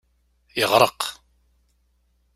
[0.59, 1.01] Yeɣreq.